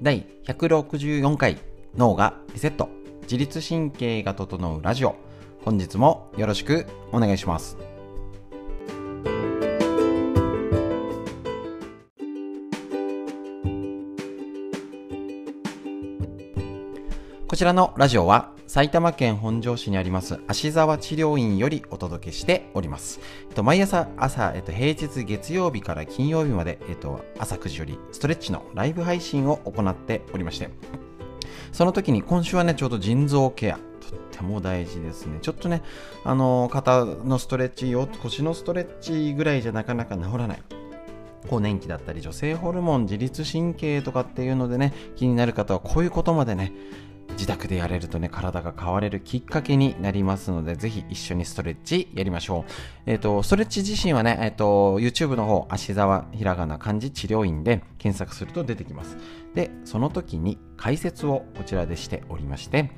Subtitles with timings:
[0.00, 1.58] 第164回
[1.96, 2.88] 脳がリセット。
[3.22, 5.16] 自律神経が整うラジオ。
[5.64, 7.76] 本日もよろしくお願いします。
[17.48, 23.18] こちらのラジオは埼玉県本庄市にあります芦沢治療院よりお届けしております。
[23.48, 30.68] えっと、毎朝朝、えっと、平日月曜日から金曜日まで、えっと、朝9時よりストレッチのライブ配信を行っておりまして、
[31.72, 35.38] その時に今週はね、ちょうど腎臓ケア、とっても大事ですね。
[35.40, 35.82] ちょっとね、
[36.22, 40.62] あの、肩のストレッチ、腰のストレッチぐらいじゃなかなか治らない。
[41.48, 46.72] 更年期だったり女性ホルモン自律神経とかっていうのでね気になる方はこういうことまでね
[47.38, 52.72] 自宅でやれるとね、体が変われるきっかけになりますので、ぜひ一緒にストレッチやりましょう。
[53.06, 59.16] えっ、ー、と、ストレッチ自身はね、えっ、ー、と、YouTube の方、足沢ひらがな漢字治療院で検索すると出てきます。
[59.54, 62.90] で、その時に解説をこちらでしておりまして、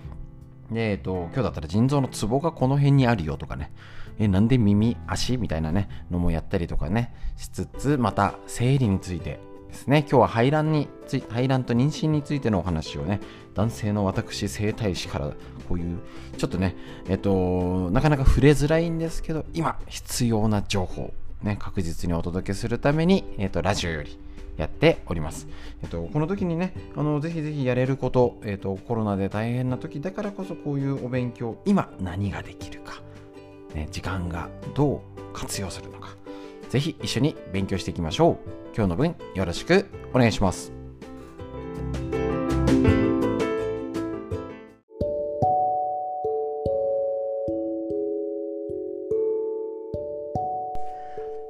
[0.73, 3.71] で、えっ、ー、と、今日だったら腎臓のツボがこの辺にあるよとかね、
[4.19, 9.39] え、なんで耳、足みたいなね、のもやったりとかね、しつつ、また生理について
[9.71, 13.21] ですね、今日は排卵につい排卵と妊娠についてのお話をね、
[13.55, 15.29] 男性の私整体師から
[15.69, 15.99] こういう
[16.37, 16.77] ちょっとね
[17.09, 24.19] えっとなかなか触れづらいんですけど今必要な情報ね確実にお届けするためにえっとラジオより
[24.57, 25.49] やっております。
[25.83, 33.01] えっと、この時にね、あのぜひぜひやれること、えっと、コロナで大変な時だからこそこういうお勉強、今何ができるか、
[33.75, 36.15] ね、時間がどう活用するのか、
[36.71, 38.51] ぜひ一緒に勉強していきましょう。
[38.77, 40.73] 今日の分よろしくお願いします。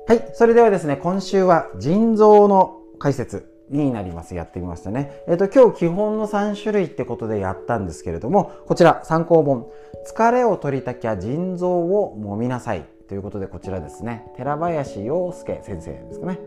[0.09, 0.31] はい。
[0.33, 4.35] それではですね、今週は腎臓の解説になります。
[4.35, 5.23] やってみましたね。
[5.29, 9.71] えっ、ー、と、今日基本の3種類ってことでやったんですけれども、こちら参考本、
[10.11, 16.39] 疲れを取りたきゃ腎臓を揉みなさいということで、こちらですね、寺林洋介先生ですかね。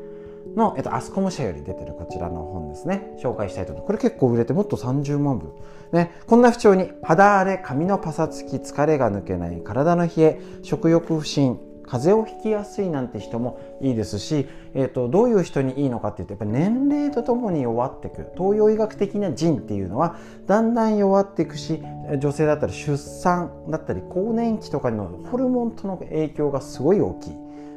[0.56, 3.18] の、えっと、アスコム社より出てるこちらの本ですね。
[3.22, 3.88] 紹介したいと思います。
[3.88, 5.51] これ結構売れてもっと30万部。
[5.91, 20.17] ね、こんな不調に肌荒れ、髪のパサつき、疲れが抜けない、体の冷え、食欲不振、風邪をひきやすいなんて人もいいですし、えーと、どういう人にいいのかっていうとやっぱ年齢とともに弱っていく東洋医学的な腎っていうのは
[20.47, 21.81] だんだん弱っていくし
[22.19, 27.33] 女性だったら出産だったり更年期とかのホルモンとの影響がすごい大きい。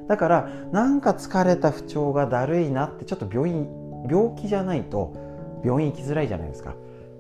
[0.08, 3.68] だからなんか疲れた不調がだるいなってちょっと病院
[4.08, 5.12] 病気じゃないと
[5.64, 6.74] 病院行きづらいじゃないですか。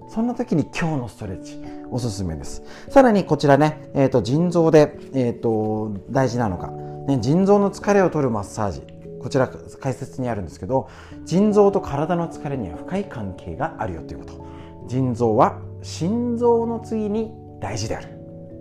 [0.08, 2.62] そんな時に今日のストレッチおすすめです。
[2.88, 6.70] さらにこちらね、えーと、腎臓で、えーと、大事なのが、
[7.06, 8.82] ね、腎臓の疲れを取るマッサージ。
[9.20, 9.48] こちら
[9.80, 10.88] 解説にあるんですけど
[11.24, 14.46] 腎臓と体の疲れには深い関係があるよということ。
[14.86, 18.08] 腎臓は心臓の次に大事である。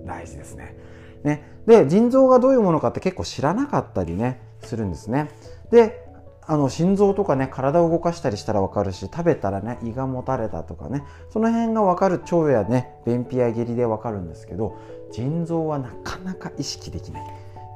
[0.05, 0.75] 大事ですね。
[1.23, 1.44] ね。
[1.67, 5.29] で腎臓がどういうものかって結構知らなかったりねするんですね。
[5.72, 6.04] で
[6.47, 14.78] あの心臓とかね体を動かしたりしたら分かるし食べたらね胃がもたれたとかねその辺が分かる腸やね便秘や下痢で分かるんですけど
[15.11, 17.23] 腎臓はなかなか意識できない。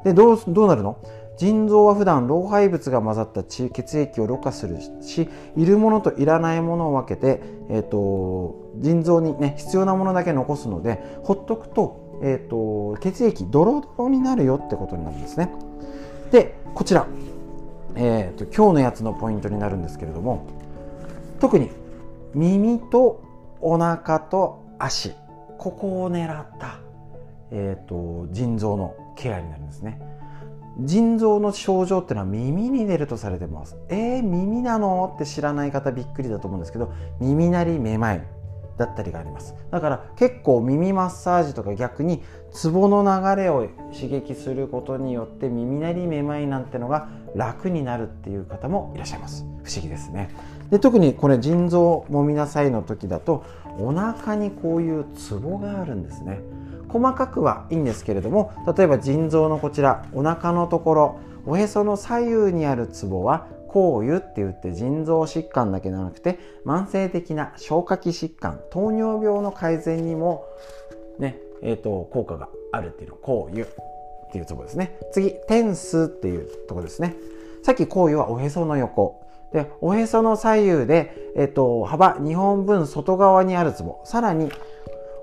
[0.03, 0.97] でどうどうなるの？
[1.38, 15.50] 腎臓は普段老廃物が混ざった血液をろ過するしいるものといらないものを分けて、えーと、腎臓にね必要なものだけ残すのでほっとくと,、えーと血液ドロドロになるよってことになるんですね。
[16.31, 17.08] でこちら。
[17.95, 20.45] えーと、今日のやつのポイントになるんですけれども
[21.39, 21.69] 特に
[22.33, 23.23] 耳と
[23.61, 25.13] お腹と足
[25.57, 26.79] ここを狙った、
[27.51, 29.99] えーと、腎臓のケアになるんですね。
[30.81, 33.75] 腎臓の症状っていうのは耳に出るとされてます。
[33.89, 35.11] えー、耳なの？
[35.16, 38.23] って知らない方びっくりだと思うんですけど耳鳴りめまい。
[38.79, 39.53] だったりがあります。
[39.72, 49.46] だから結構耳マッサージとか逆にツボの流れを刺激することによって耳鳴りめまいなんてのが楽になるっていう方もいらっしゃいます。
[49.64, 50.29] 不思議ですね。
[50.72, 53.43] で特にこれ腎臓もみなさいの時だと
[53.78, 56.40] お腹にこういうツボがあるんですね。
[56.87, 70.45] 細かくはいいんですけれども例えば腎臓のこちらお腹のところおへその左右にあるツボは抗油って言って腎臓疾患だけではなくて慢性的な消化器疾患糖尿病の改善にも
[71.19, 73.69] ねえーと、効果があるっていうの抗油っ
[74.31, 74.97] ていうところですね。
[75.11, 77.16] 次点数っていうところですね。
[77.63, 79.21] さっき抗油はおへその横。
[79.51, 84.01] でおへその左右で、えーと、幅2本分外側にあるツボ。
[84.05, 84.51] さらに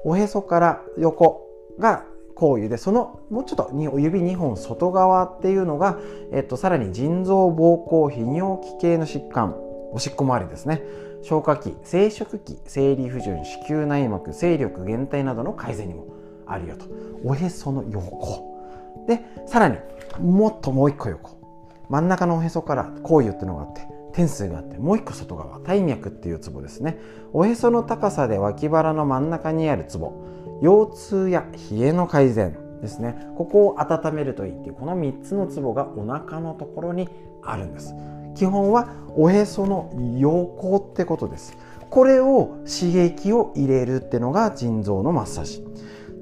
[0.05, 1.47] おへそから横
[1.79, 2.05] が
[2.37, 5.99] 行為でそのもうちょっと指2本外側っていうのが、
[6.33, 9.57] えっと、さらに腎臓膀胱泌尿器系の疾患
[9.93, 10.83] おしっこ周りですね。
[11.23, 16.07] 消化器生殖器生理不順子宮内膜精力減退などの改善にも
[16.47, 16.85] あるよと。
[17.25, 19.07] おへその横。
[19.09, 19.79] でさらに
[20.21, 21.41] もっともう一個横。
[21.89, 23.81] 真ん中のおへそから甲油っていうのがあって
[24.13, 26.99] 点数があってもう一個外側体脈っていうツボですね。
[27.33, 30.13] おへその高さで脇腹の真ん中にあるツボ。
[30.63, 33.29] 腰痛や冷えの改善ですね。
[33.37, 37.09] ここを温めるといいっていうこの3つのツボがお腹のところに
[37.43, 37.95] あるんです。
[38.35, 41.57] 基本はおへその横ってことです。
[41.89, 45.67] これを刺激を入れるってのが腎臓のマッサージ。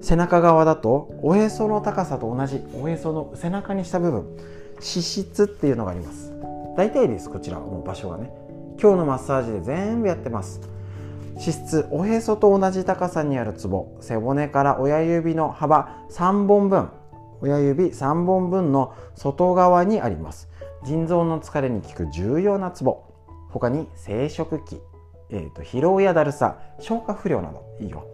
[0.00, 4.36] 背中側だとおへその高さと同じおへその背中にした部分。
[4.75, 6.32] 脂質っていうのがあります。
[6.76, 8.32] 大体ですこちらもう場所はね。
[8.81, 10.73] 今日のマッサージで全部やってます。
[11.36, 16.90] 脂質おへそと同じ高さにあるツボ背骨から親指の幅3本分。
[17.40, 20.48] 親指3本分の外側にあります。
[20.84, 23.04] 腎臓の疲れに効く重要なツボ
[23.50, 24.81] 他に生殖器、
[25.31, 26.58] えーと、疲労やだるさ。
[26.78, 27.64] 消化不良など。
[27.81, 28.06] いいよ。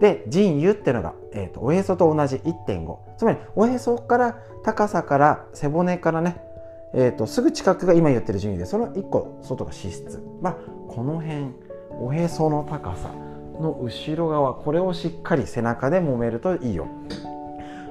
[0.00, 6.40] で腎油っていうのが、えーと、おへそと同じ1.5つまりおへそから高さから背骨からね、
[6.94, 10.56] えーと、とすぐ近くが今言ってる順位でその1個外が脂質まあ
[10.88, 11.69] この辺。
[11.90, 13.10] おへその高さ
[13.60, 16.86] の後ろ側これをしっかり背中で揉めるといいよ。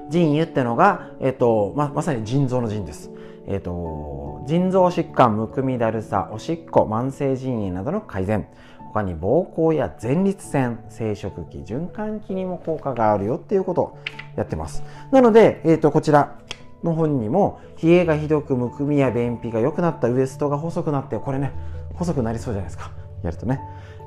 [0.10, 3.12] 腎油ってのが、えーとままさに腎臓の腎です。
[3.51, 8.48] えーと、腎臓疾患むくみだるさおしっこ慢性腎炎などの改善。
[8.94, 13.98] 他に膀胱や前立腺生殖器循環器にも効果があるよっていうことを
[14.36, 14.84] やってます。
[15.12, 16.40] なので、えーと、こちら
[16.84, 21.52] の本にも冷えがひどくむくみや便秘が良くなったウエストが細くなってこれね
[21.94, 22.92] 細くなりそうじゃないですか。
[23.24, 23.60] やるとね。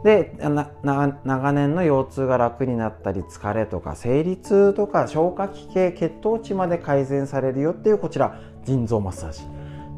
[0.05, 0.35] で
[0.83, 9.43] 長年の腰痛が楽になったり疲れとか生理痛とか消化器系血糖値まで改善されるよっていうこちら腎臓マッサージ。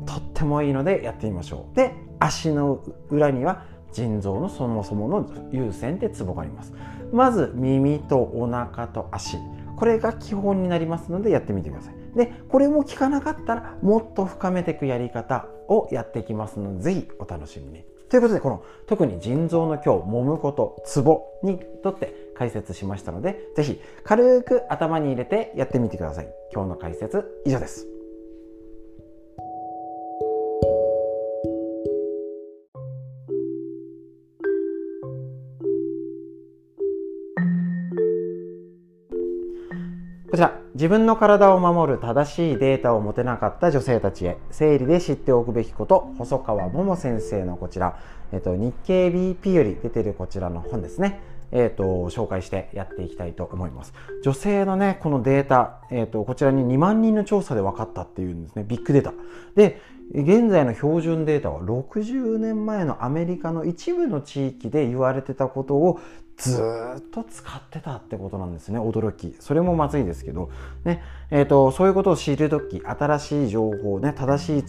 [0.06, 1.76] とってもいいのでやってみましょう。
[1.76, 6.74] で足の裏には腎臓のそもそもの優先ってツボがあります。
[7.12, 9.38] まず耳とお腹と足。
[9.76, 11.94] これが基本になりますのでやってみてください。
[12.14, 17.93] でこれも効かなかったらもっと深めていくやり方をやっていきますのでぜひお楽しみに。
[18.14, 26.28] ということでこの特に腎臓の今日揉むことツボにとって解説しましたのでぜひ軽く頭に入れてやってみてください。
[26.52, 27.93] 今日の解説以上です。
[40.34, 47.96] こちら、自分の体を守る正しいデータを持てなかった女性たちへ、生理で知っておくべきこと、細川桃先生のこちら、
[48.32, 51.20] えっと、日経 BP より出てるこちらの本ですね。
[51.52, 53.94] えーと、紹介してやっていきたいと思います。
[54.24, 58.64] 女性のねこのデータ、えーと、こちらに2万人の調査で分かったっていうんですね。
[58.66, 59.12] ビッグデータ。
[59.54, 59.80] で
[60.12, 66.00] 現在の標準データは60年前のアメリカの一部の地域で言われてたことを
[66.36, 66.62] ず
[66.98, 69.36] っと使ってたってことなんですね驚き。
[69.40, 70.50] それもまずいですけど、
[70.84, 74.64] ねえーと、そういうことを知る時新しい情報ね正しい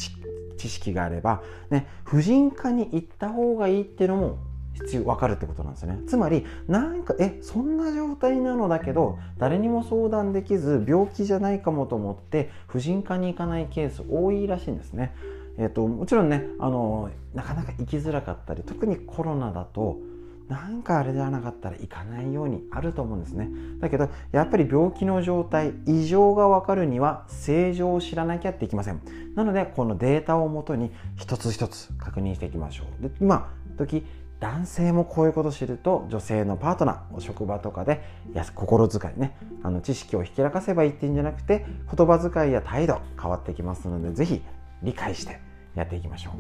[0.58, 4.38] 知識があれば、ね、婦人科に行った方がいいっていうのも
[4.74, 6.00] 必要分かるってことなんですね。
[6.08, 15.16] つまりなんかえそんな状態なのだけど誰にも相談できず病気じゃないかもと思って婦人科に行かないケース多いらしいんですね。
[15.58, 19.98] えー、ともちろんねあのなかなか行きづらかったり特にコロナだと
[20.48, 23.50] なんかあれではなかったら行かないようにあると思うんですね。
[23.80, 29.02] だけどやっぱり病気の状態異常が分かるには正常を知らなきゃっていきません。
[29.36, 33.04] なのでこのデータをもとに一つ一つ確認していきましょう。
[33.04, 34.06] で今時
[34.40, 44.44] 男性もこういうことを知ると女性のパートナーお職場とかでいや心遣いねあの知識をひきらかせばいいっていうんじゃなくて言葉遣いや態度変わってきますので是非
[44.84, 45.40] 理解して
[45.76, 46.34] やっていきましょう。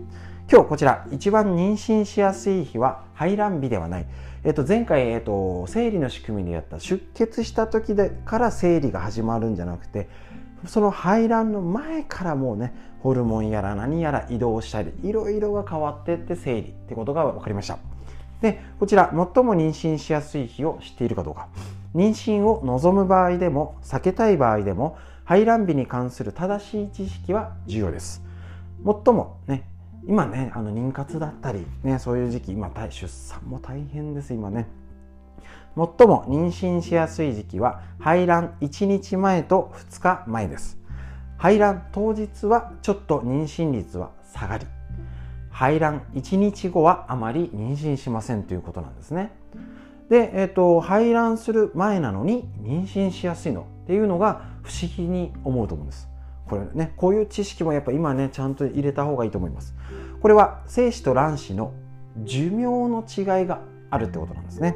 [0.51, 4.05] 今日こちら一番妊娠しやすい日は排卵日ではない、
[4.43, 10.07] えっと、前回、えっと、生理の仕組みでやった出血した時でから生理が始まるんじゃなくて
[10.67, 17.77] その排卵の前からもうねホルモンやら何やら移動したりいろいろが変わってって生理ってことが分かりました。
[18.41, 21.47] でこちら最も妊娠しやすい日を知っているかどうか。
[21.93, 28.24] 妊娠を望む場合でも避けたい場合でも排卵日に関する正しい知識は重要です。
[28.85, 29.67] 最もね
[30.07, 34.67] 今ねあの妊活だったりねそういう時期今出産も大変です今ね。
[35.75, 40.77] 最も妊娠しやすい時期は排卵1日前と2日前です。
[41.37, 44.65] 排卵当日はちょっと妊娠率は下がり。
[45.49, 49.31] 排卵1日後はあまり妊娠しませんということなんですね。
[50.09, 56.07] で、えーと、排卵する前なのに妊娠しやすいのっていうのが不思議に思うと思うんです。
[56.47, 59.75] これねこういう知識もやっぱ今ねちゃんと入れた方がいいと思います。
[60.21, 61.73] これは精子と卵子の
[62.23, 64.75] 寿命の違いがあるってことなんですね。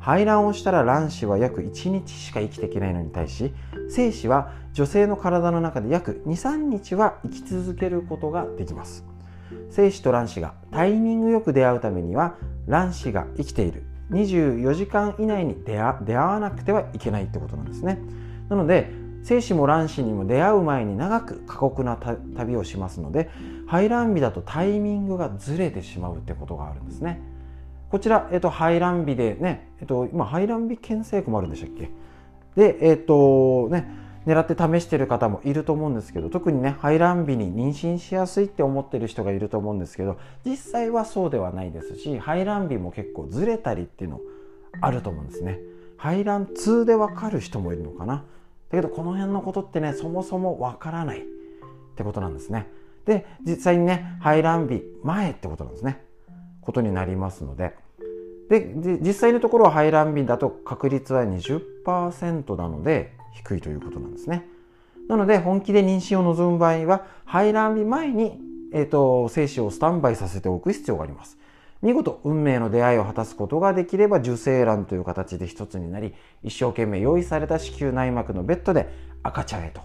[0.00, 3.52] 排卵をしたら卵子は約1日しか生きていけないのに対し
[3.88, 9.04] 精子は女性の体の中で約23日は生き続けることができます。
[9.70, 12.36] 精子と卵子がタイミングよく出会うためには
[12.68, 17.98] 卵子が生きている24時間以内に出会わなくてはいけないってことなんですね。
[18.48, 18.92] なので
[19.26, 21.96] 精子も卵子にも出会う前に長く過酷な
[22.36, 23.28] 旅をしますので
[23.66, 27.20] 排卵日だとタイミングがずれてしまうってことがあるんですね。
[27.90, 31.90] こちら、えっと、排卵日でね、えっと、今排卵日検査薬もあるんでしたっけ？
[32.54, 33.88] で、えっとね、
[34.26, 44.20] 狙って試してる方もいると思うんですけど特にね排卵日に妊娠しやすいって思ってる人がいると思うんですけど実際はそうではないですし排卵日も結構ずれたりっていうの
[44.80, 45.58] あると思うんですね。
[45.96, 48.24] 排卵痛でわかる人もいるのかな？
[48.70, 51.22] だけどこの辺のことってねそもそもわからないっ
[51.96, 52.66] てことなんですね。
[53.04, 56.02] で実際にね排卵日前ってことなんですね。
[56.60, 57.74] ことになりますので。
[58.48, 64.46] で実際のところは排卵日だと確率は20%なので低いということなんですね。
[65.08, 68.40] なので本気で妊娠を望む場合は排卵日前に、
[68.72, 71.38] えーと精子をスタンバイさせておく必要があります。
[71.82, 78.88] 見事運命の出会いを果たすことができれば受精卵という形で一つになり一生懸命用意された子宮内膜のベッドで
[79.22, 79.80] 赤ちゃんへと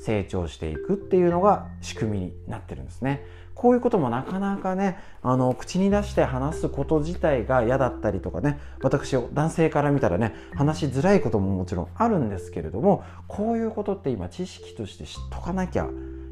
[0.00, 3.24] 成長していくっていうのが仕組みになってるんですね。
[3.54, 15.86] こういうこともなかなかねあの口に出して話すこと自体が嫌だったりとかね私を男性から見たらね話しづらいことももちろんあるんですけれどもこういうことって今知識として知っとかなきゃ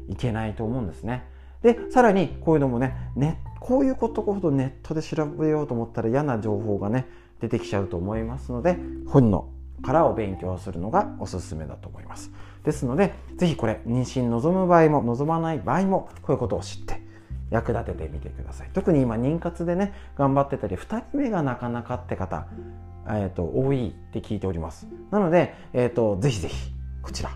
[0.09, 1.23] いけないと思うんですね。
[1.61, 7.07] でさらにこういうのもねねこういうことほどネットで調べようと思ったら嫌な情報がね
[7.39, 8.77] 出てきちゃうと思いますので
[9.07, 9.49] 本の
[9.81, 12.31] からを勉強するのがおすすめだと思います。
[12.63, 17.01] ですので是非これ妊娠望む場合も望まない場合もこういうことを知って
[17.49, 18.69] 役立ててみてください。
[18.73, 22.47] 特に今妊活でね頑張ってたり2人目がなかなかって方、
[23.07, 24.87] えーと、多いって聞いております。
[25.09, 27.31] なので、えーと、とぜひぜひこちら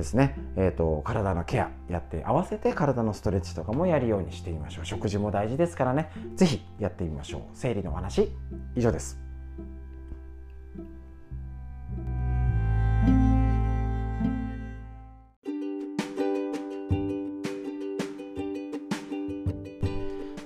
[0.00, 4.86] ですね、えーと、体のケアやって合わせて体のストレッチとかもやるようにしてみましょう。
[4.86, 6.10] 食事も大事ですからね。
[6.36, 7.42] 是非やってみましょう。
[7.52, 8.32] 生理のお話
[8.74, 9.20] 以上です。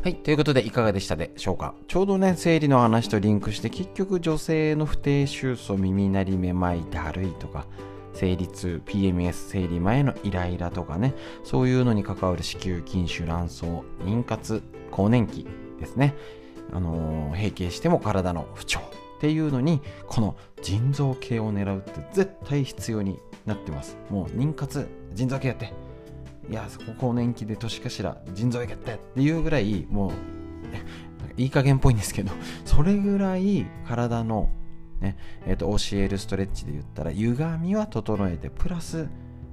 [0.02, 0.16] はい。
[0.16, 1.74] ということで、いかがでしたでしょうか？
[1.88, 7.64] ちょうどね、生理の話とリンクして、結局女性の不定収束、耳鳴り、めまい、だるいとか、
[8.14, 13.64] 生理痛 PMS 生理前のイライラとかねそういうのに関わる子宮筋腫卵巣
[14.04, 15.46] 妊活更年期
[15.78, 16.14] ですね。
[16.72, 18.82] あのー、閉経しても体の不調っ
[19.20, 23.96] ていうのにこの腎臓系を狙うって絶対必要になってます。
[24.10, 25.72] もう妊活腎臓系やって。
[26.50, 30.12] いやそこ更年期で年かしら腎臓やってっていうぐらいもう
[31.36, 32.32] いい加減っぽいんですけど
[32.64, 34.50] それぐらい体の
[35.00, 39.08] ねえーと、教えるストレッチで言ったら歪みは整えてプラス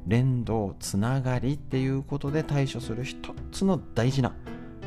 [0.08, 3.18] 連動つながりっていうことで対処する一
[3.52, 4.34] つの大事な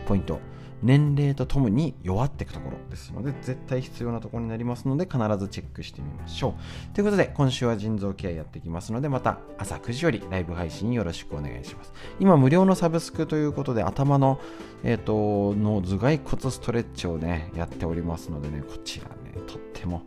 [0.06, 0.40] ポイント。
[0.84, 6.54] 年齢とともに弱っていくところですので絶対必要なところになりますので必ずチェックしてみましょ
[6.90, 6.94] う。
[6.94, 11.92] ということで今週は腎臓ケアやっていきますのでまた朝9時よりライブ配信よろしくお願いします。
[12.20, 14.38] 今無料のサブスクということで頭の、
[14.82, 20.02] えーと、の頭蓋骨ストレッチをねやっておりますのでねこちらねとっても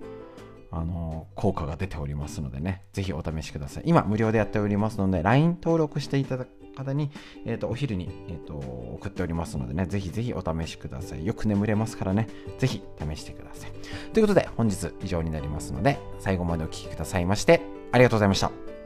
[0.77, 3.83] あの効果が出ておりますのでね、ぜひお試しください。
[3.85, 7.09] 今、無料でやっておりますので、LINE 登録していただく方に、
[7.45, 11.25] えーと、お昼に、えーと、送っておりますのでね、ぜひぜひお試しください。
[11.25, 12.27] よく眠れますからね、
[12.59, 13.71] ぜひ試してください。
[14.13, 18.76] ということで、本日以上になりますので、最後までお聴きくださいまして、ありがとうございました。